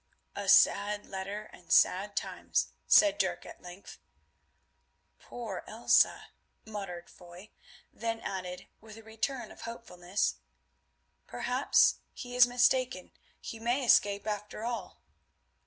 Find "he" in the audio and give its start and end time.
12.15-12.35, 13.39-13.59